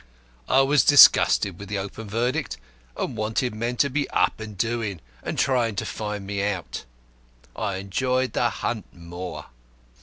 I 0.49 0.61
was 0.61 0.83
disgusted 0.83 1.59
with 1.59 1.69
the 1.69 1.77
open 1.77 2.09
verdict, 2.09 2.57
and 2.97 3.15
wanted 3.15 3.53
men 3.53 3.77
to 3.77 3.87
be 3.87 4.09
up 4.09 4.39
and 4.39 4.57
doing 4.57 4.99
and 5.21 5.37
trying 5.37 5.75
to 5.75 5.85
find 5.85 6.25
me 6.25 6.41
out. 6.41 6.85
I 7.55 7.75
enjoyed 7.75 8.33
the 8.33 8.49
hunt 8.49 8.91
more. 8.91 9.45